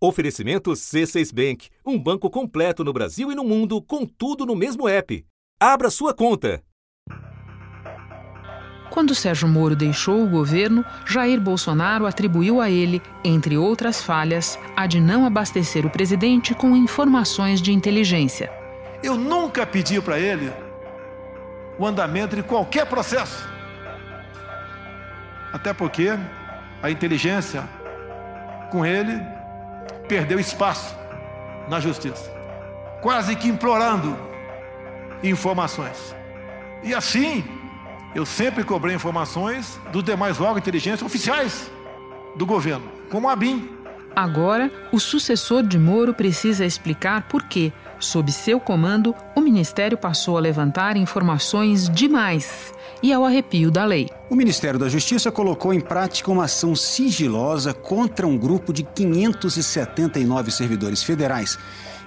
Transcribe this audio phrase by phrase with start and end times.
[0.00, 4.88] Oferecimento C6 Bank, um banco completo no Brasil e no mundo, com tudo no mesmo
[4.88, 5.26] app.
[5.58, 6.62] Abra sua conta.
[8.90, 14.86] Quando Sérgio Moro deixou o governo, Jair Bolsonaro atribuiu a ele, entre outras falhas, a
[14.86, 18.52] de não abastecer o presidente com informações de inteligência.
[19.02, 20.52] Eu nunca pedi para ele
[21.76, 23.48] o andamento de qualquer processo.
[25.52, 26.10] Até porque
[26.80, 27.68] a inteligência
[28.70, 29.37] com ele
[30.08, 30.96] perdeu espaço
[31.68, 32.30] na justiça,
[33.00, 34.16] quase que implorando
[35.22, 36.14] informações.
[36.82, 37.44] E assim,
[38.14, 41.70] eu sempre cobrei informações dos demais órgãos de inteligência oficiais
[42.36, 43.70] do governo, como a BIM.
[44.14, 50.36] Agora, o sucessor de Moro precisa explicar por que, sob seu comando, o ministério passou
[50.36, 54.07] a levantar informações demais e ao arrepio da lei.
[54.30, 60.50] O Ministério da Justiça colocou em prática uma ação sigilosa contra um grupo de 579
[60.50, 61.58] servidores federais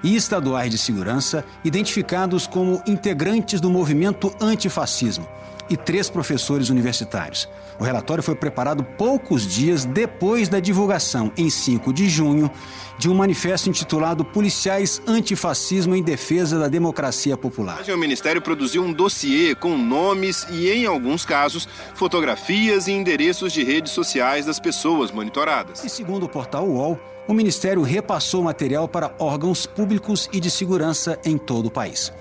[0.03, 5.27] e estaduais de segurança identificados como integrantes do movimento antifascismo
[5.71, 7.47] e três professores universitários.
[7.79, 12.51] O relatório foi preparado poucos dias depois da divulgação, em 5 de junho,
[12.97, 17.81] de um manifesto intitulado Policiais Antifascismo em Defesa da Democracia Popular.
[17.91, 23.63] O Ministério produziu um dossiê com nomes e, em alguns casos, fotografias e endereços de
[23.63, 25.83] redes sociais das pessoas monitoradas.
[25.83, 31.17] E segundo o portal UOL, o Ministério repassou material para órgãos públicos e de segurança
[31.23, 32.11] em todo o país.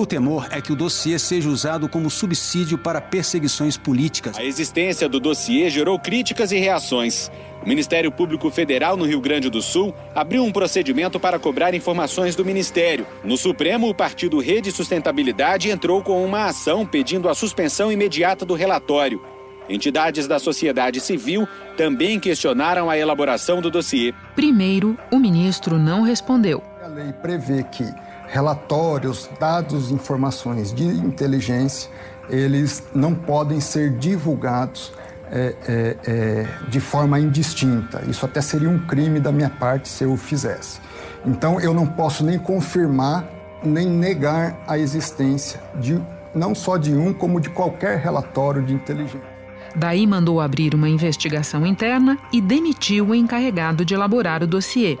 [0.00, 4.38] O temor é que o dossiê seja usado como subsídio para perseguições políticas.
[4.38, 7.30] A existência do dossiê gerou críticas e reações.
[7.62, 12.34] O Ministério Público Federal no Rio Grande do Sul abriu um procedimento para cobrar informações
[12.34, 13.06] do Ministério.
[13.22, 18.54] No Supremo, o partido Rede Sustentabilidade entrou com uma ação pedindo a suspensão imediata do
[18.54, 19.22] relatório.
[19.68, 24.14] Entidades da sociedade civil também questionaram a elaboração do dossiê.
[24.34, 26.62] Primeiro, o ministro não respondeu.
[26.82, 27.84] A lei prevê que
[28.30, 31.90] relatórios, dados, informações de inteligência,
[32.28, 34.92] eles não podem ser divulgados
[35.32, 38.02] é, é, é, de forma indistinta.
[38.08, 40.80] Isso até seria um crime da minha parte se eu o fizesse.
[41.26, 43.28] Então, eu não posso nem confirmar
[43.62, 46.00] nem negar a existência de
[46.34, 49.28] não só de um, como de qualquer relatório de inteligência.
[49.74, 54.98] Daí mandou abrir uma investigação interna e demitiu o encarregado de elaborar o dossiê.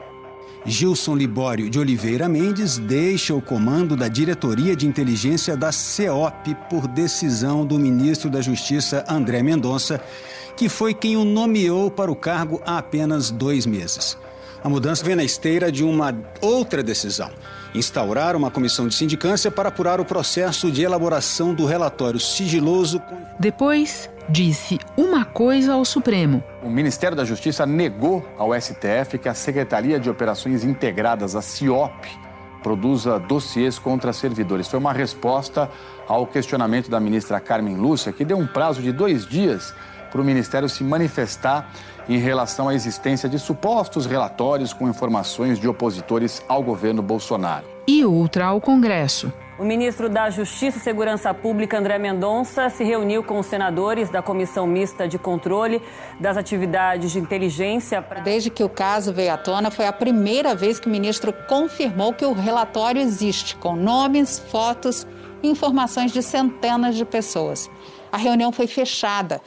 [0.66, 6.86] Gilson Libório de Oliveira Mendes deixa o comando da Diretoria de Inteligência da CEOP por
[6.86, 10.00] decisão do ministro da Justiça André Mendonça,
[10.56, 14.18] que foi quem o nomeou para o cargo há apenas dois meses.
[14.62, 17.30] A mudança vem na esteira de uma outra decisão:
[17.74, 23.00] instaurar uma comissão de sindicância para apurar o processo de elaboração do relatório sigiloso.
[23.38, 26.44] Depois, disse uma coisa ao Supremo.
[26.62, 32.06] O Ministério da Justiça negou ao STF que a Secretaria de Operações Integradas, a CIOP,
[32.62, 34.68] produza dossiês contra servidores.
[34.68, 35.70] Foi uma resposta
[36.06, 39.74] ao questionamento da ministra Carmen Lúcia, que deu um prazo de dois dias
[40.10, 41.70] para o Ministério se manifestar
[42.10, 47.64] em relação à existência de supostos relatórios com informações de opositores ao governo Bolsonaro.
[47.86, 49.32] E outra ao Congresso.
[49.56, 54.20] O ministro da Justiça e Segurança Pública, André Mendonça, se reuniu com os senadores da
[54.20, 55.80] Comissão Mista de Controle
[56.18, 58.02] das Atividades de Inteligência.
[58.02, 58.20] Pra...
[58.20, 62.12] Desde que o caso veio à tona, foi a primeira vez que o ministro confirmou
[62.12, 65.06] que o relatório existe, com nomes, fotos
[65.42, 67.70] e informações de centenas de pessoas.
[68.10, 69.40] A reunião foi fechada.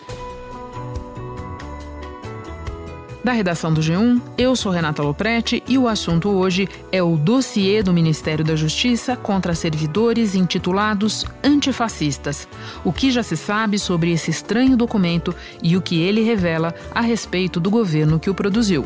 [3.24, 7.82] Da redação do G1, eu sou Renata Loprete e o assunto hoje é o dossiê
[7.82, 12.50] do Ministério da Justiça contra servidores intitulados antifascistas.
[12.84, 17.00] O que já se sabe sobre esse estranho documento e o que ele revela a
[17.00, 18.86] respeito do governo que o produziu.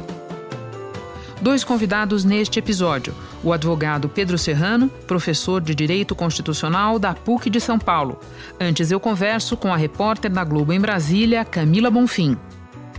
[1.42, 7.60] Dois convidados neste episódio: o advogado Pedro Serrano, professor de Direito Constitucional da PUC de
[7.60, 8.20] São Paulo.
[8.60, 12.38] Antes eu converso com a repórter da Globo em Brasília, Camila Bonfim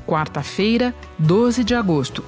[0.09, 2.25] quarta-feira, 12 de agosto.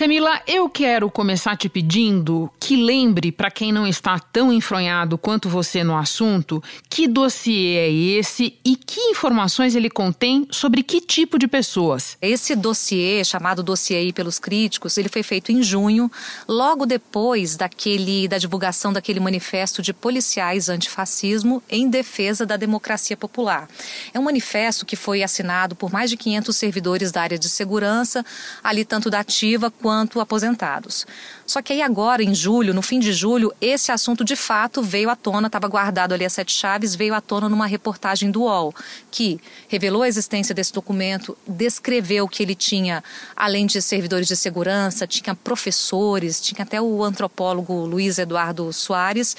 [0.00, 5.46] Camila, eu quero começar te pedindo que lembre, para quem não está tão enfronhado quanto
[5.46, 11.38] você no assunto, que dossiê é esse e que informações ele contém sobre que tipo
[11.38, 12.16] de pessoas.
[12.22, 16.10] Esse dossiê, chamado dossiê pelos críticos, ele foi feito em junho,
[16.48, 23.68] logo depois daquele da divulgação daquele manifesto de policiais antifascismo em defesa da democracia popular.
[24.14, 28.24] É um manifesto que foi assinado por mais de 500 servidores da área de segurança,
[28.64, 31.04] ali tanto da ativa quanto enquanto aposentados.
[31.44, 35.10] Só que aí agora, em julho, no fim de julho, esse assunto de fato veio
[35.10, 38.72] à tona, estava guardado ali as sete chaves, veio à tona numa reportagem do UOL,
[39.10, 43.02] que revelou a existência desse documento, descreveu que ele tinha,
[43.34, 49.36] além de servidores de segurança, tinha professores, tinha até o antropólogo Luiz Eduardo Soares,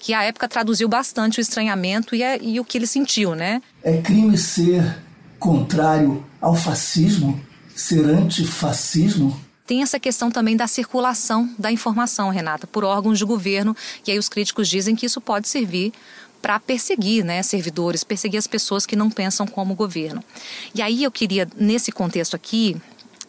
[0.00, 3.62] que à época traduziu bastante o estranhamento e, é, e o que ele sentiu, né?
[3.84, 4.96] É crime ser
[5.38, 7.40] contrário ao fascismo,
[7.74, 9.51] ser antifascismo?
[9.72, 13.74] Tem essa questão também da circulação da informação, Renata, por órgãos de governo,
[14.06, 15.94] e aí os críticos dizem que isso pode servir
[16.42, 20.22] para perseguir né, servidores, perseguir as pessoas que não pensam como o governo.
[20.74, 22.76] E aí eu queria, nesse contexto aqui,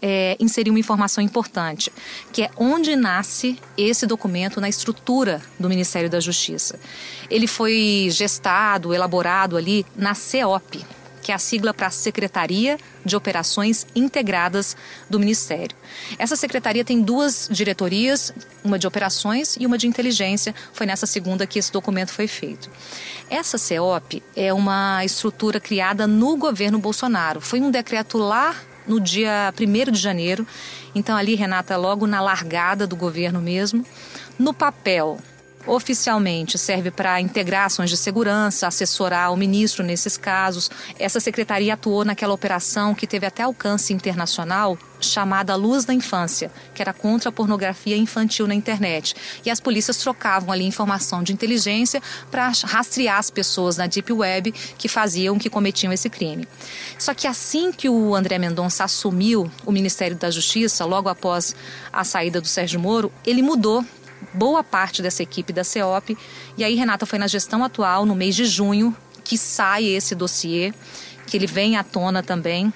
[0.02, 1.90] é, inserir uma informação importante,
[2.34, 6.78] que é onde nasce esse documento na estrutura do Ministério da Justiça.
[7.30, 10.86] Ele foi gestado, elaborado ali na CEOP,
[11.24, 14.76] que é a sigla para Secretaria de Operações Integradas
[15.10, 15.76] do Ministério.
[16.20, 18.34] Essa secretaria tem duas diretorias,
[18.64, 20.54] uma de operações e uma de inteligência.
[20.74, 22.70] Foi nessa segunda que esse documento foi feito.
[23.30, 27.40] Essa CEOP é uma estrutura criada no governo Bolsonaro.
[27.40, 28.56] Foi um decreto lá
[28.86, 30.46] no dia 1 de janeiro.
[30.94, 33.86] Então, ali, Renata, logo na largada do governo mesmo.
[34.38, 35.20] No papel,
[35.66, 40.70] oficialmente serve para integrar ações de segurança, assessorar o ministro nesses casos.
[41.00, 46.82] Essa secretaria atuou naquela operação que teve até alcance internacional, chamada Luz da Infância, que
[46.82, 49.16] era contra a pornografia infantil na internet.
[49.46, 52.02] E as polícias trocavam ali informação de inteligência
[52.32, 56.48] para rastrear as pessoas na Deep Web que faziam, que cometiam esse crime.
[56.98, 61.56] Só que assim que o André Mendonça assumiu o Ministério da Justiça, logo após
[61.92, 63.84] a saída do Sérgio Moro, ele mudou
[64.34, 66.18] boa parte dessa equipe da CEOP.
[66.58, 70.74] E aí, Renata, foi na gestão atual, no mês de junho, que sai esse dossiê,
[71.28, 72.74] que ele vem à tona também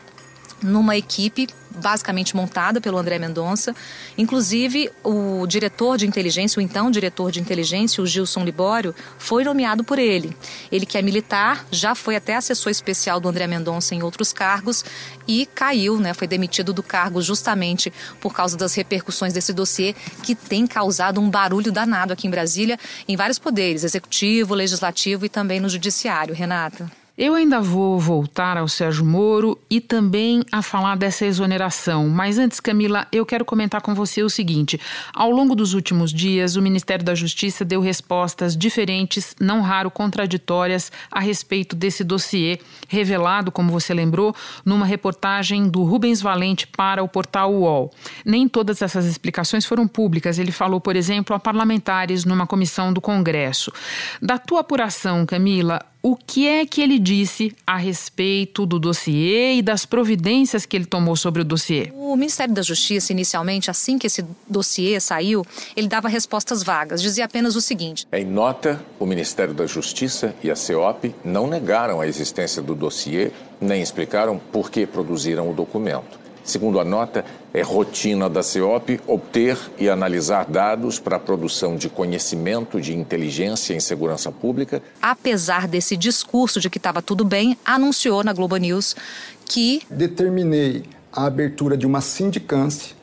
[0.61, 1.47] numa equipe
[1.77, 3.75] basicamente montada pelo André Mendonça.
[4.17, 9.83] Inclusive, o diretor de inteligência, o então diretor de inteligência, o Gilson Libório, foi nomeado
[9.83, 10.35] por ele.
[10.71, 14.83] Ele que é militar, já foi até assessor especial do André Mendonça em outros cargos
[15.27, 19.93] e caiu, né, foi demitido do cargo justamente por causa das repercussões desse dossiê
[20.23, 25.29] que tem causado um barulho danado aqui em Brasília, em vários poderes, executivo, legislativo e
[25.29, 26.33] também no judiciário.
[26.33, 27.06] Renata.
[27.17, 32.07] Eu ainda vou voltar ao Sérgio Moro e também a falar dessa exoneração.
[32.09, 34.79] Mas antes, Camila, eu quero comentar com você o seguinte:
[35.15, 40.91] ao longo dos últimos dias, o Ministério da Justiça deu respostas diferentes, não raro contraditórias,
[41.11, 47.07] a respeito desse dossiê, revelado, como você lembrou, numa reportagem do Rubens Valente para o
[47.07, 47.91] portal UOL.
[48.23, 50.37] Nem todas essas explicações foram públicas.
[50.37, 53.73] Ele falou, por exemplo, a parlamentares numa comissão do Congresso.
[54.21, 59.61] Da tua apuração, Camila, o que é que ele disse a respeito do dossiê e
[59.61, 61.91] das providências que ele tomou sobre o dossiê?
[61.93, 65.45] O Ministério da Justiça, inicialmente, assim que esse dossiê saiu,
[65.75, 70.49] ele dava respostas vagas, dizia apenas o seguinte: Em nota, o Ministério da Justiça e
[70.49, 76.26] a CEOP não negaram a existência do dossiê nem explicaram por que produziram o documento.
[76.47, 81.89] Segundo a nota, é rotina da CEOP obter e analisar dados para a produção de
[81.89, 84.81] conhecimento de inteligência em segurança pública.
[85.01, 88.95] Apesar desse discurso de que estava tudo bem, anunciou na Globo News
[89.43, 89.81] que.
[89.89, 92.95] Determinei a abertura de uma sindicância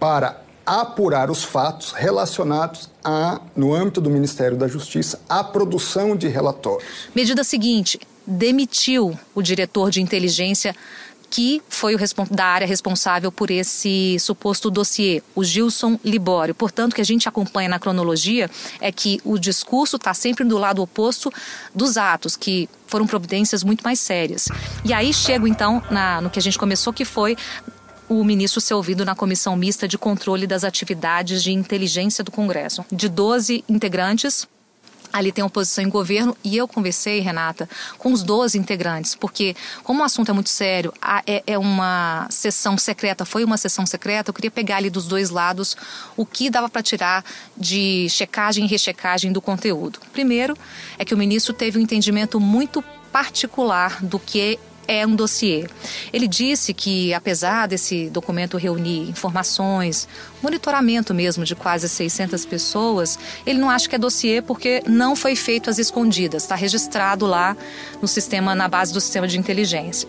[0.00, 6.28] para apurar os fatos relacionados a, no âmbito do Ministério da Justiça, à produção de
[6.28, 7.10] relatórios.
[7.14, 10.74] Medida seguinte: demitiu o diretor de inteligência
[11.36, 11.98] que foi o
[12.30, 16.54] da área responsável por esse suposto dossiê, o Gilson Libório.
[16.54, 20.56] Portanto, o que a gente acompanha na cronologia é que o discurso está sempre do
[20.56, 21.30] lado oposto
[21.74, 24.48] dos atos, que foram providências muito mais sérias.
[24.82, 27.36] E aí chego então na, no que a gente começou, que foi
[28.08, 32.82] o ministro ser ouvido na comissão mista de controle das atividades de inteligência do Congresso.
[32.90, 34.48] De 12 integrantes,
[35.16, 37.68] ali tem oposição em governo e eu conversei, Renata,
[37.98, 40.92] com os 12 integrantes, porque como o assunto é muito sério,
[41.26, 45.30] é, é, uma sessão secreta, foi uma sessão secreta, eu queria pegar ali dos dois
[45.30, 45.76] lados
[46.16, 47.24] o que dava para tirar
[47.56, 49.98] de checagem e rechecagem do conteúdo.
[50.12, 50.56] Primeiro,
[50.98, 54.58] é que o ministro teve um entendimento muito particular do que
[54.88, 55.66] é um dossiê.
[56.12, 60.08] Ele disse que, apesar desse documento reunir informações,
[60.42, 65.34] monitoramento mesmo de quase 600 pessoas, ele não acha que é dossiê porque não foi
[65.36, 67.56] feito às escondidas, está registrado lá
[68.00, 70.08] no sistema, na base do sistema de inteligência.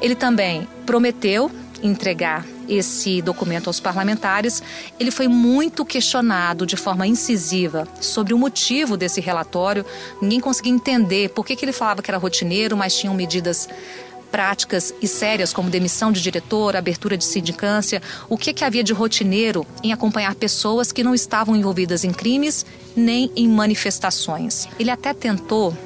[0.00, 1.50] Ele também prometeu
[1.82, 4.62] entregar esse documento aos parlamentares,
[4.98, 9.84] ele foi muito questionado de forma incisiva sobre o motivo desse relatório.
[10.20, 13.68] Ninguém conseguia entender por que, que ele falava que era rotineiro, mas tinham medidas
[14.30, 18.92] práticas e sérias como demissão de diretor, abertura de sindicância, o que, que havia de
[18.92, 24.68] rotineiro em acompanhar pessoas que não estavam envolvidas em crimes nem em manifestações.
[24.78, 25.76] Ele até tentou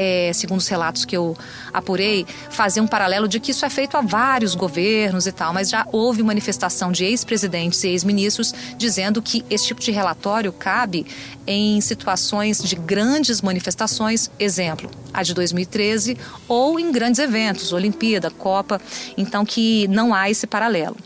[0.00, 1.36] é, segundo os relatos que eu
[1.74, 5.68] apurei, fazer um paralelo de que isso é feito a vários governos e tal, mas
[5.68, 11.06] já houve manifestação de ex-presidentes e ex-ministros dizendo que esse tipo de relatório cabe
[11.46, 16.16] em situações de grandes manifestações, exemplo, a de 2013,
[16.48, 18.80] ou em grandes eventos, Olimpíada, Copa,
[19.18, 20.96] então que não há esse paralelo.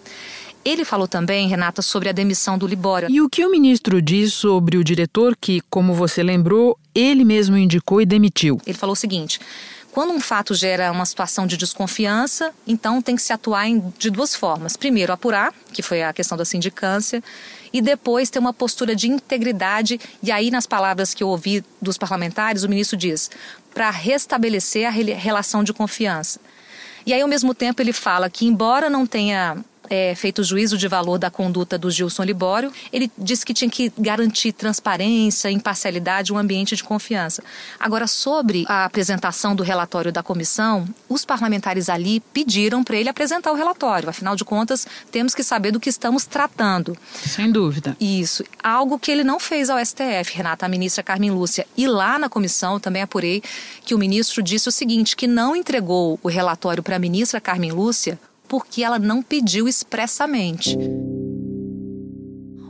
[0.64, 3.10] Ele falou também, Renata, sobre a demissão do Libório.
[3.10, 7.56] E o que o ministro diz sobre o diretor que, como você lembrou, ele mesmo
[7.56, 8.58] indicou e demitiu?
[8.66, 9.38] Ele falou o seguinte:
[9.92, 14.10] quando um fato gera uma situação de desconfiança, então tem que se atuar em, de
[14.10, 14.76] duas formas.
[14.76, 17.22] Primeiro, apurar, que foi a questão da sindicância,
[17.72, 20.00] e depois ter uma postura de integridade.
[20.22, 23.30] E aí, nas palavras que eu ouvi dos parlamentares, o ministro diz:
[23.74, 26.40] para restabelecer a relação de confiança.
[27.04, 30.76] E aí, ao mesmo tempo, ele fala que, embora não tenha é, feito o juízo
[30.76, 36.32] de valor da conduta do Gilson Libório, ele disse que tinha que garantir transparência, imparcialidade,
[36.32, 37.42] um ambiente de confiança.
[37.78, 43.52] Agora, sobre a apresentação do relatório da comissão, os parlamentares ali pediram para ele apresentar
[43.52, 44.08] o relatório.
[44.08, 46.96] Afinal de contas, temos que saber do que estamos tratando.
[47.14, 47.96] Sem dúvida.
[48.00, 48.44] Isso.
[48.62, 51.66] Algo que ele não fez ao STF, Renata, a ministra Carmen Lúcia.
[51.76, 53.42] E lá na comissão, também apurei
[53.84, 57.72] que o ministro disse o seguinte: que não entregou o relatório para a ministra Carmen
[57.72, 60.76] Lúcia porque ela não pediu expressamente.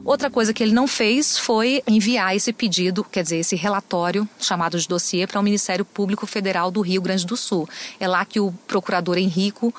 [0.05, 4.79] Outra coisa que ele não fez foi enviar esse pedido, quer dizer, esse relatório chamado
[4.79, 7.67] de dossiê para o Ministério Público Federal do Rio Grande do Sul.
[7.99, 9.75] É lá que o procurador Henrico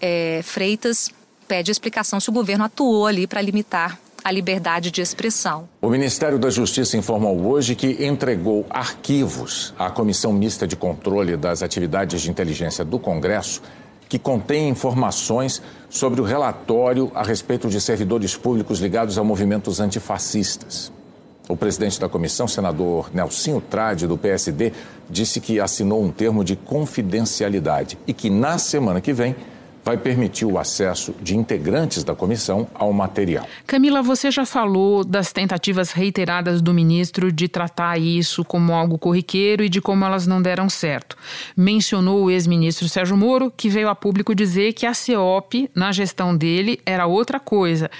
[0.00, 1.10] é, Freitas
[1.48, 5.68] pede explicação se o governo atuou ali para limitar a liberdade de expressão.
[5.82, 11.62] O Ministério da Justiça informou hoje que entregou arquivos à Comissão Mista de Controle das
[11.62, 13.60] Atividades de Inteligência do Congresso
[14.08, 20.92] que contém informações sobre o relatório a respeito de servidores públicos ligados a movimentos antifascistas.
[21.48, 24.72] O presidente da comissão, senador Nelsinho Trade, do PSD,
[25.10, 29.36] disse que assinou um termo de confidencialidade e que na semana que vem
[29.84, 33.46] vai permitir o acesso de integrantes da comissão ao material.
[33.66, 39.62] Camila, você já falou das tentativas reiteradas do ministro de tratar isso como algo corriqueiro
[39.62, 41.16] e de como elas não deram certo.
[41.56, 46.36] Mencionou o ex-ministro Sérgio Moro, que veio a público dizer que a CEOP, na gestão
[46.36, 47.90] dele, era outra coisa.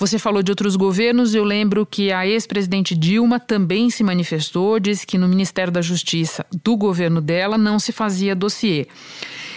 [0.00, 5.06] Você falou de outros governos, eu lembro que a ex-presidente Dilma também se manifestou, disse
[5.06, 8.86] que no Ministério da Justiça do governo dela não se fazia dossiê.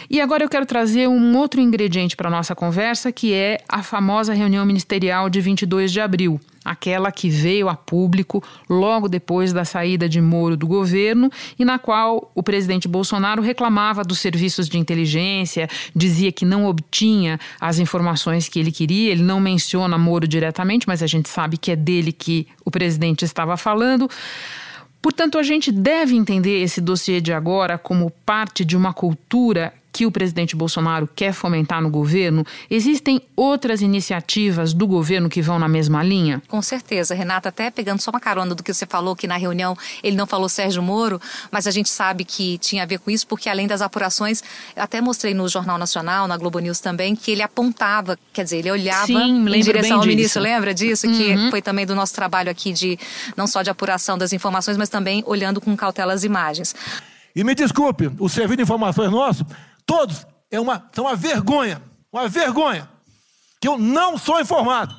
[0.10, 3.82] E agora eu quero trazer um outro ingrediente para a nossa conversa, que é a
[3.82, 9.66] famosa reunião ministerial de 22 de abril, aquela que veio a público logo depois da
[9.66, 14.78] saída de Moro do governo e na qual o presidente Bolsonaro reclamava dos serviços de
[14.78, 19.12] inteligência, dizia que não obtinha as informações que ele queria.
[19.12, 23.26] Ele não menciona Moro diretamente, mas a gente sabe que é dele que o presidente
[23.26, 24.10] estava falando.
[25.02, 30.08] Portanto, a gente deve entender esse dossiê de agora como parte de uma cultura que
[30.08, 32.44] o presidente Bolsonaro quer fomentar no governo?
[32.68, 36.42] Existem outras iniciativas do governo que vão na mesma linha?
[36.48, 39.78] Com certeza, Renata, até pegando só uma carona do que você falou, que na reunião
[40.04, 41.22] ele não falou Sérgio Moro,
[41.52, 44.42] mas a gente sabe que tinha a ver com isso, porque além das apurações,
[44.76, 48.72] até mostrei no Jornal Nacional, na Globo News também, que ele apontava, quer dizer, ele
[48.72, 51.06] olhava Sim, em direção ao ministro, lembra disso?
[51.06, 51.14] Uhum.
[51.14, 52.98] Que foi também do nosso trabalho aqui de
[53.38, 56.74] não só de apuração das informações, mas também olhando com cautela as imagens.
[57.36, 59.46] E me desculpe, o serviço de informações nosso
[59.86, 62.90] Todos é uma, são uma vergonha, uma vergonha,
[63.60, 64.96] que eu não sou informado.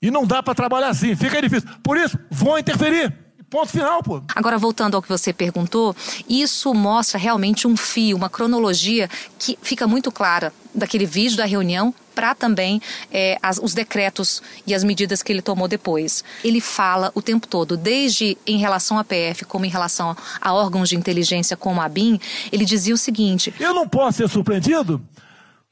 [0.00, 1.68] E não dá para trabalhar assim, fica difícil.
[1.82, 3.12] Por isso, vou interferir.
[3.48, 4.22] Ponto final, pô.
[4.34, 5.94] Agora, voltando ao que você perguntou,
[6.28, 11.94] isso mostra realmente um fio, uma cronologia que fica muito clara daquele vídeo da reunião
[12.16, 12.80] para também
[13.12, 16.24] é, as, os decretos e as medidas que ele tomou depois.
[16.42, 20.88] Ele fala o tempo todo, desde em relação à PF, como em relação a órgãos
[20.88, 22.18] de inteligência como a BIM,
[22.50, 25.06] ele dizia o seguinte: Eu não posso ser surpreendido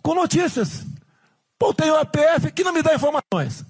[0.03, 0.85] com notícias.
[1.59, 3.65] Pô, tenho a PF que não me dá informações.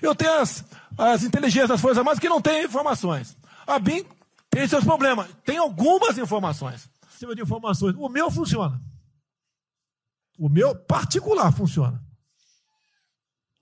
[0.00, 0.64] Eu tenho as,
[0.96, 3.36] as inteligências das Forças Armadas que não têm informações.
[3.66, 4.04] A BIM
[4.48, 5.26] tem seus problemas.
[5.44, 6.88] Tem algumas informações.
[7.20, 7.94] De informações.
[7.98, 8.80] O meu funciona.
[10.38, 12.02] O meu particular funciona.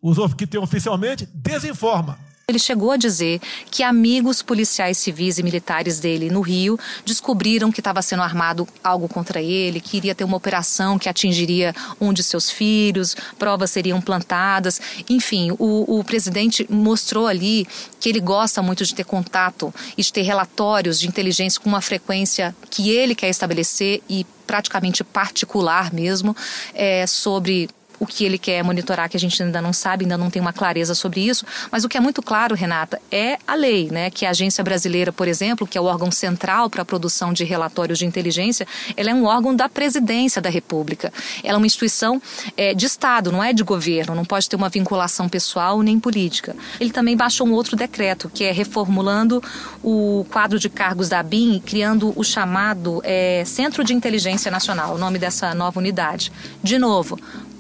[0.01, 2.19] Os que tem oficialmente desinforma.
[2.51, 7.81] Ele chegou a dizer que amigos policiais civis e militares dele no Rio descobriram que
[7.81, 12.23] estava sendo armado algo contra ele, que iria ter uma operação que atingiria um de
[12.23, 14.81] seus filhos, provas seriam plantadas.
[15.11, 17.67] Enfim, o, o presidente mostrou ali
[18.01, 21.83] que ele gosta muito de ter contato e de ter relatórios de inteligência com uma
[21.83, 26.35] frequência que ele quer estabelecer e praticamente particular mesmo
[26.73, 30.31] é, sobre o que ele quer monitorar, que a gente ainda não sabe, ainda não
[30.31, 31.45] tem uma clareza sobre isso.
[31.71, 34.11] Mas o que é muito claro, Renata, é a lei, né?
[34.11, 37.45] Que a Agência Brasileira, por exemplo, que é o órgão central para a produção de
[37.45, 41.13] relatórios de inteligência, ela é um órgão da presidência da República.
[41.43, 42.21] Ela é uma instituição
[42.57, 46.55] é, de Estado, não é de governo, não pode ter uma vinculação pessoal nem política.
[46.81, 49.43] Ele também baixou um outro decreto, que é reformulando
[49.83, 54.99] o quadro de cargos da BIM, criando o chamado é, Centro de Inteligência Nacional, o
[54.99, 56.33] nome dessa nova unidade.
[56.63, 57.19] De novo,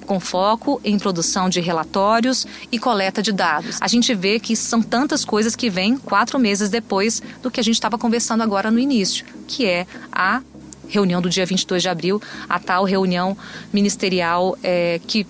[0.08, 3.76] com foco em produção de relatórios e coleta de dados.
[3.78, 7.62] A gente vê que são tantas coisas que vêm quatro meses depois do que a
[7.62, 10.40] gente estava conversando agora no início, que é a
[10.88, 13.36] reunião do dia 22 de abril, a tal reunião
[13.70, 15.26] ministerial é, que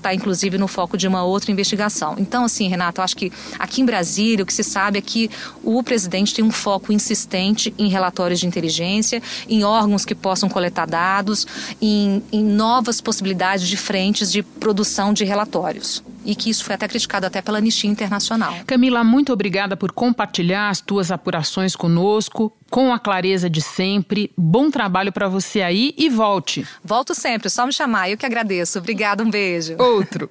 [0.00, 2.16] está inclusive no foco de uma outra investigação.
[2.18, 5.30] Então, assim, Renato, eu acho que aqui em Brasília o que se sabe é que
[5.62, 10.86] o presidente tem um foco insistente em relatórios de inteligência, em órgãos que possam coletar
[10.86, 11.46] dados,
[11.80, 16.86] em, em novas possibilidades de frentes de produção de relatórios e que isso foi até
[16.86, 18.54] criticado até pela Anistia Internacional.
[18.64, 24.32] Camila, muito obrigada por compartilhar as tuas apurações conosco, com a clareza de sempre.
[24.38, 26.64] Bom trabalho para você aí e volte.
[26.84, 28.78] Volto sempre, só me chamar, eu que agradeço.
[28.78, 29.74] Obrigada, um beijo.
[29.76, 30.30] Outro.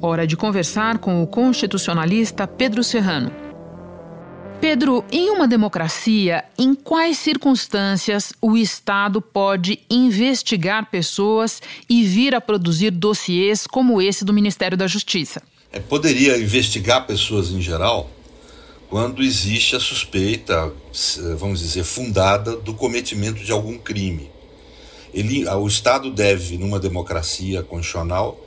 [0.00, 3.51] Hora de conversar com o constitucionalista Pedro Serrano.
[4.62, 12.40] Pedro, em uma democracia, em quais circunstâncias o Estado pode investigar pessoas e vir a
[12.40, 15.42] produzir dossiês como esse do Ministério da Justiça?
[15.72, 18.08] É, poderia investigar pessoas em geral
[18.88, 20.72] quando existe a suspeita,
[21.36, 24.30] vamos dizer, fundada do cometimento de algum crime.
[25.12, 28.38] Ele, o Estado deve, numa democracia constitucional,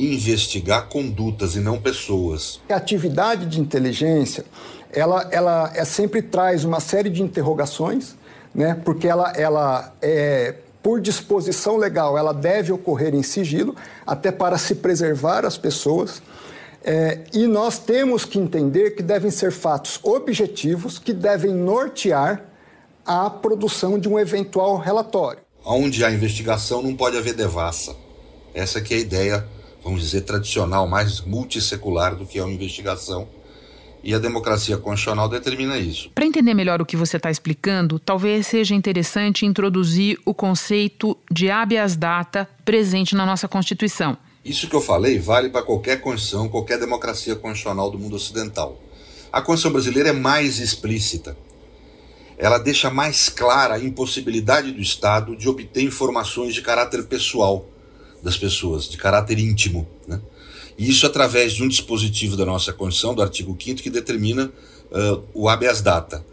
[0.00, 2.60] investigar condutas e não pessoas.
[2.68, 4.44] A atividade de inteligência
[4.92, 8.16] ela, ela é, sempre traz uma série de interrogações,
[8.54, 8.80] né?
[8.84, 13.74] porque ela, ela é, por disposição legal, ela deve ocorrer em sigilo,
[14.06, 16.22] até para se preservar as pessoas.
[16.82, 22.42] É, e nós temos que entender que devem ser fatos objetivos que devem nortear
[23.04, 25.40] a produção de um eventual relatório.
[25.64, 27.94] Onde há investigação não pode haver devassa.
[28.54, 29.46] Essa que é a ideia,
[29.82, 33.28] vamos dizer, tradicional, mais multissecular do que é uma investigação
[34.02, 36.10] e a democracia constitucional determina isso.
[36.14, 41.50] Para entender melhor o que você está explicando, talvez seja interessante introduzir o conceito de
[41.50, 44.16] habeas data presente na nossa Constituição.
[44.44, 48.80] Isso que eu falei vale para qualquer Constituição, qualquer democracia constitucional do mundo ocidental.
[49.30, 51.36] A Constituição brasileira é mais explícita.
[52.38, 57.66] Ela deixa mais clara a impossibilidade do Estado de obter informações de caráter pessoal
[58.22, 59.86] das pessoas, de caráter íntimo.
[60.06, 60.20] Né?
[60.78, 64.46] E isso através de um dispositivo da nossa Constituição, do artigo 5 que determina
[64.90, 66.24] uh, o habeas data.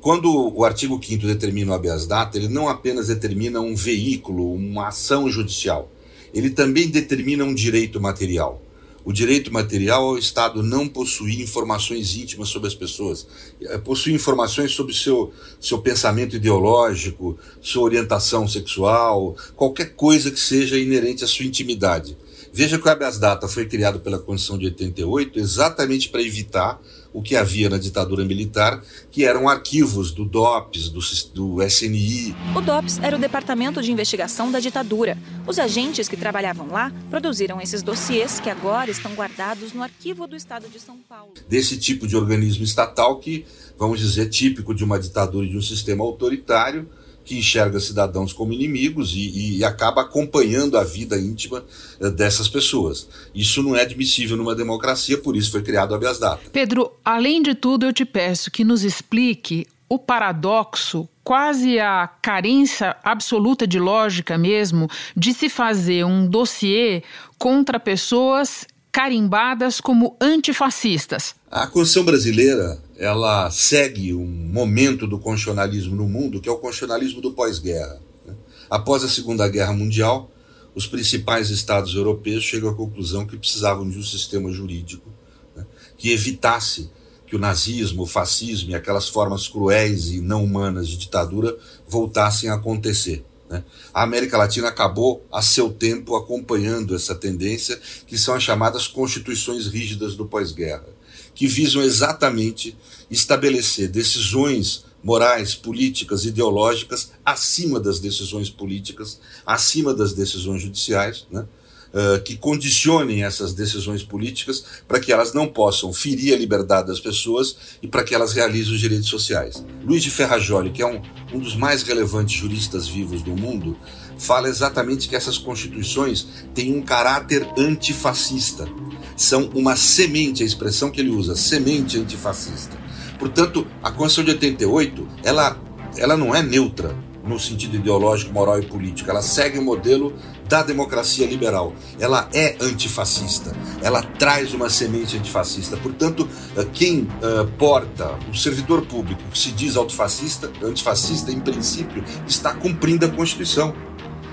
[0.00, 4.88] Quando o artigo 5 determina o habeas data, ele não apenas determina um veículo, uma
[4.88, 5.90] ação judicial,
[6.32, 8.62] ele também determina um direito material.
[9.06, 13.24] O direito material é o Estado não possuir informações íntimas sobre as pessoas,
[13.62, 20.76] é possuir informações sobre seu, seu pensamento ideológico, sua orientação sexual, qualquer coisa que seja
[20.76, 22.18] inerente à sua intimidade.
[22.56, 26.80] Veja que o habeas data foi criado pela Constituição de 88 exatamente para evitar
[27.12, 31.00] o que havia na ditadura militar, que eram arquivos do DOPS, do,
[31.34, 32.34] do SNI.
[32.56, 35.18] O DOPS era o Departamento de Investigação da Ditadura.
[35.46, 40.34] Os agentes que trabalhavam lá produziram esses dossiês que agora estão guardados no arquivo do
[40.34, 41.34] Estado de São Paulo.
[41.46, 43.44] Desse tipo de organismo estatal que,
[43.78, 46.88] vamos dizer, típico de uma ditadura e de um sistema autoritário,
[47.26, 51.64] que enxerga cidadãos como inimigos e, e, acaba acompanhando a vida íntima
[52.00, 53.08] eh, dessas pessoas.
[53.34, 56.40] Isso não é admissível numa democracia, por isso foi criado o habeas data.
[56.52, 62.96] Pedro, além de tudo, eu te peço que nos explique o paradoxo, quase a carência
[63.02, 67.02] absoluta de lógica mesmo, de se fazer um dossiê
[67.38, 71.34] contra pessoas carimbadas como antifascistas.
[71.50, 77.20] A Constituição brasileira ela segue um momento do constitucionalismo no mundo que é o constitucionalismo
[77.20, 78.00] do pós-guerra.
[78.26, 78.34] Né?
[78.70, 80.30] Após a Segunda Guerra Mundial,
[80.74, 85.10] os principais estados europeus chegam à conclusão que precisavam de um sistema jurídico
[85.54, 85.66] né?
[85.98, 86.90] que evitasse
[87.26, 91.54] que o nazismo, o fascismo e aquelas formas cruéis e não humanas de ditadura
[91.86, 93.22] voltassem a acontecer.
[93.48, 93.64] Né?
[93.94, 99.66] A América Latina acabou, a seu tempo, acompanhando essa tendência, que são as chamadas constituições
[99.66, 100.86] rígidas do pós-guerra.
[101.34, 102.74] que visam exatamente
[103.10, 111.46] estabelecer decisões morais, políticas, ideológicas acima das decisões políticas, acima das decisões judiciais, né?
[111.86, 117.00] Uh, que condicionem essas decisões políticas para que elas não possam ferir a liberdade das
[117.00, 119.64] pessoas e para que elas realizem os direitos sociais.
[119.82, 121.00] Luiz de Ferrajoli, que é um,
[121.32, 123.78] um dos mais relevantes juristas vivos do mundo,
[124.18, 128.68] fala exatamente que essas constituições têm um caráter antifascista.
[129.16, 132.76] São uma semente, a expressão que ele usa, semente antifascista.
[133.18, 135.58] Portanto, a Constituição de 88, ela,
[135.96, 136.94] ela não é neutra
[137.26, 139.10] no sentido ideológico, moral e político.
[139.10, 140.14] Ela segue o modelo
[140.48, 141.74] da democracia liberal.
[141.98, 143.54] Ela é antifascista.
[143.82, 145.76] Ela traz uma semente antifascista.
[145.76, 152.04] Portanto, eh, quem uh, porta o servidor público que se diz antifascista, antifascista, em princípio,
[152.26, 153.74] está cumprindo a Constituição.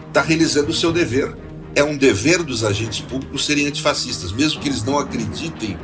[0.08, 1.36] Está realizando o seu dever.
[1.76, 5.76] É um dever dos agentes públicos serem antifascistas, mesmo que eles não acreditem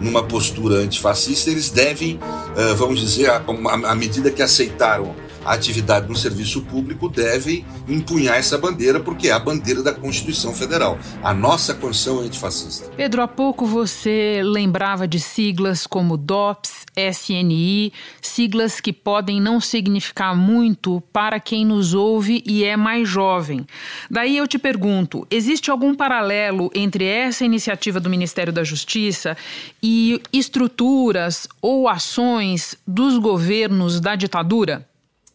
[0.00, 6.16] numa postura antifascista, eles devem, uh, vamos dizer, à medida que aceitaram a atividade no
[6.16, 10.98] serviço público, devem empunhar essa bandeira, porque é a bandeira da Constituição Federal.
[11.22, 12.90] A nossa Constituição é antifascista.
[12.96, 20.36] Pedro, há pouco você lembrava de siglas como DOPS, SNI, siglas que podem não significar
[20.36, 23.66] muito para quem nos ouve e é mais jovem.
[24.10, 29.36] Daí eu te pergunto: existe algum paralelo entre essa iniciativa do Ministério da Justiça
[29.82, 34.86] e estruturas ou ações dos governos da ditadura?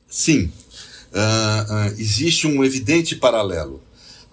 [0.10, 0.52] Sim,
[1.14, 3.80] uh, uh, existe um evidente paralelo.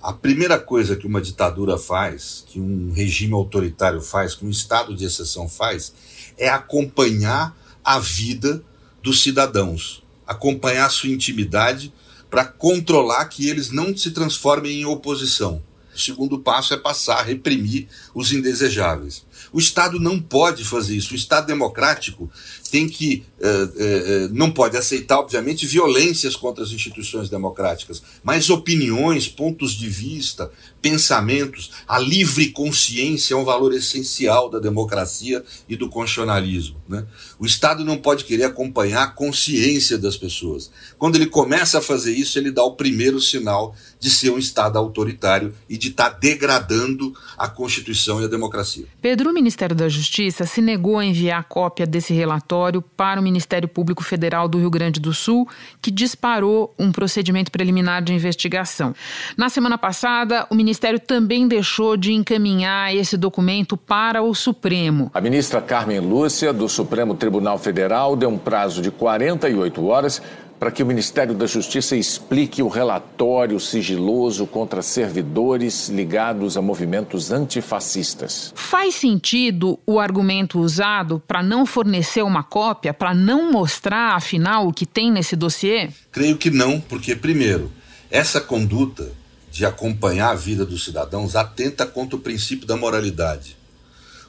[0.02, 4.96] A primeira coisa que uma ditadura faz, que um regime autoritário faz, que um estado
[4.96, 5.92] de exceção faz,
[6.38, 8.64] é acompanhar a vida
[9.02, 11.92] dos cidadãos, acompanhar a sua intimidade
[12.30, 15.62] para controlar que eles não se transformem em oposição.
[15.94, 19.24] O segundo passo é passar a reprimir os indesejáveis.
[19.52, 21.12] O Estado não pode fazer isso.
[21.12, 22.30] O Estado democrático
[22.70, 29.28] tem que uh, uh, não pode aceitar, obviamente, violências contra as instituições democráticas, mas opiniões,
[29.28, 30.50] pontos de vista,
[30.82, 36.76] pensamentos, a livre consciência é um valor essencial da democracia e do constitucionalismo.
[36.88, 37.04] Né?
[37.38, 40.70] O Estado não pode querer acompanhar a consciência das pessoas.
[40.98, 44.78] Quando ele começa a fazer isso, ele dá o primeiro sinal de ser um Estado
[44.78, 48.86] autoritário e de estar tá degradando a Constituição e a democracia.
[49.00, 53.68] Pedro, o Ministério da Justiça se negou a enviar cópia desse relatório para o Ministério
[53.68, 55.48] Público Federal do Rio Grande do Sul,
[55.80, 58.94] que disparou um procedimento preliminar de investigação.
[59.36, 65.10] Na semana passada, o Ministério também deixou de encaminhar esse documento para o Supremo.
[65.14, 70.22] A ministra Carmen Lúcia, do Supremo Tribunal Federal, deu um prazo de 48 horas
[70.58, 77.30] para que o Ministério da Justiça explique o relatório sigiloso contra servidores ligados a movimentos
[77.30, 78.52] antifascistas.
[78.54, 84.72] Faz sentido o argumento usado para não fornecer uma cópia, para não mostrar, afinal, o
[84.72, 85.90] que tem nesse dossiê?
[86.10, 87.70] Creio que não, porque, primeiro,
[88.10, 89.12] essa conduta
[89.50, 93.56] de acompanhar a vida dos cidadãos atenta contra o princípio da moralidade.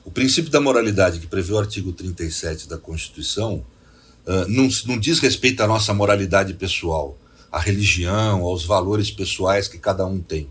[0.04, 3.66] O princípio da moralidade que prevê o artigo 37 da Constituição
[4.28, 7.18] uh, não, não diz respeito à nossa moralidade pessoal,
[7.52, 10.50] à religião, aos valores pessoais que cada um tem.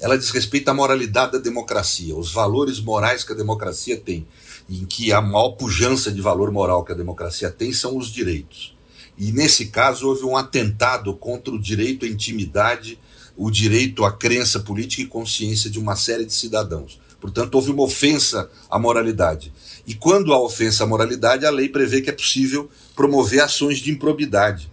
[0.00, 4.26] Ela diz respeito à moralidade da democracia, os valores morais que a democracia tem,
[4.70, 8.76] em que a maior pujança de valor moral que a democracia tem são os direitos.
[9.18, 12.96] E nesse caso houve um atentado contra o direito à intimidade,
[13.36, 17.00] o direito à crença política e consciência de uma série de cidadãos.
[17.20, 19.52] Portanto, houve uma ofensa à moralidade.
[19.86, 23.90] E quando há ofensa à moralidade, a lei prevê que é possível promover ações de
[23.90, 24.70] improbidade.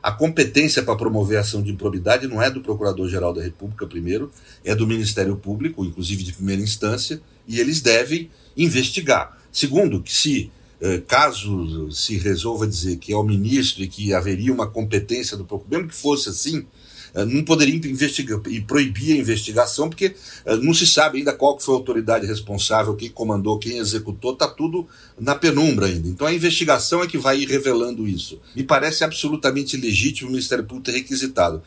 [0.00, 4.30] A competência para promover ação de improbidade não é do Procurador-Geral da República, primeiro,
[4.64, 9.36] é do Ministério Público, inclusive de primeira instância, e eles devem investigar.
[9.50, 14.52] Segundo, que se eh, caso se resolva dizer que é o ministro e que haveria
[14.52, 16.64] uma competência do Procurador, mesmo que fosse assim,
[17.14, 21.74] não poderia investigar e proibir a investigação, porque eh, não se sabe ainda qual foi
[21.74, 24.86] a autoridade responsável, quem comandou, quem executou, está tudo
[25.18, 26.08] na penumbra ainda.
[26.08, 28.40] Então a investigação é que vai ir revelando isso.
[28.54, 31.62] Me parece absolutamente legítimo o Ministério Público ter requisitado.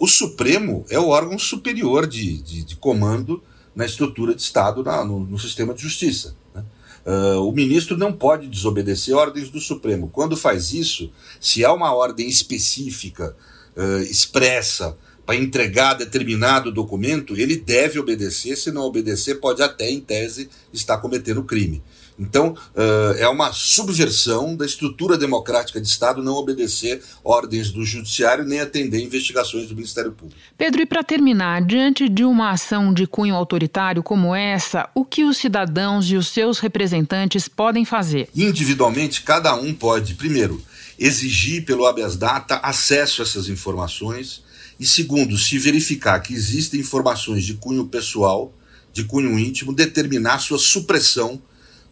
[0.00, 3.42] O Supremo é o órgão superior de, de, de comando
[3.74, 6.36] na estrutura de Estado, na, no, no, sistema de justiça.
[6.54, 6.64] Né?
[7.06, 10.08] Uh, o ministro não pode desobedecer ordens do Supremo.
[10.08, 13.36] Quando faz isso, se há uma ordem específica
[13.78, 20.00] uh, expressa para entregar determinado documento, ele deve obedecer, se não obedecer, pode até, em
[20.00, 21.82] tese, estar cometendo crime.
[22.18, 28.44] Então, uh, é uma subversão da estrutura democrática de Estado não obedecer ordens do Judiciário
[28.44, 30.40] nem atender investigações do Ministério Público.
[30.56, 35.24] Pedro, e para terminar, diante de uma ação de cunho autoritário como essa, o que
[35.24, 38.28] os cidadãos e os seus representantes podem fazer?
[38.34, 40.60] Individualmente, cada um pode, primeiro,
[40.98, 44.42] exigir pelo habeas data acesso a essas informações
[44.80, 48.52] e, segundo, se verificar que existem informações de cunho pessoal,
[48.92, 51.40] de cunho íntimo, determinar sua supressão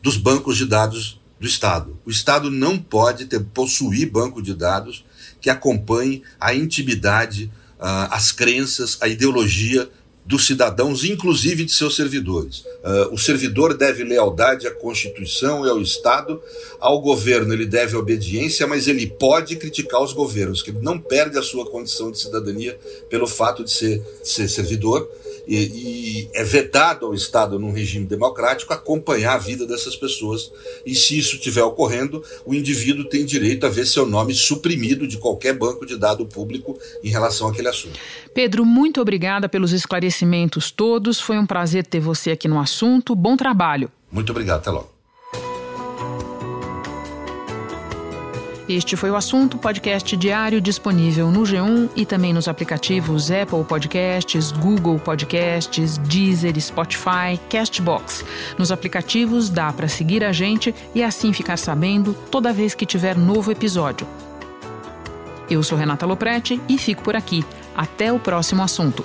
[0.07, 1.99] dos bancos de dados do Estado.
[2.07, 5.05] O Estado não pode ter, possuir banco de dados
[5.41, 9.91] que acompanhe a intimidade, uh, as crenças, a ideologia
[10.25, 12.59] dos cidadãos, inclusive de seus servidores.
[12.59, 16.41] Uh, o servidor deve lealdade à Constituição e ao Estado,
[16.79, 21.37] ao governo ele deve obediência, mas ele pode criticar os governos, que ele não perde
[21.37, 22.79] a sua condição de cidadania
[23.11, 25.11] pelo fato de ser, de ser servidor,
[25.47, 30.51] e, e, é vedado ao Estado, num regime democrático, acompanhar a vida dessas pessoas.
[30.85, 35.19] E se isso estiver ocorrendo, o indivíduo tem direito a ver seu nome suprimido de
[35.19, 37.99] qualquer banco de dado público em relação àquele assunto.
[38.35, 41.21] Pedro, muito obrigada pelos esclarecimentos todos.
[41.21, 43.15] Foi um prazer ter você aqui no assunto.
[43.15, 43.91] Bom trabalho.
[44.11, 44.59] Muito obrigado.
[44.59, 44.96] Até logo.
[48.69, 54.51] Este foi o assunto podcast diário disponível no G1 e também nos aplicativos Apple Podcasts,
[54.51, 58.25] Google Podcasts, Deezer, Spotify, Castbox.
[58.59, 63.17] Nos aplicativos dá para seguir a gente e assim ficar sabendo toda vez que tiver
[63.17, 64.05] novo episódio.
[65.49, 67.45] Eu sou Renata Loprete e fico por aqui.
[67.77, 69.05] Até o próximo assunto.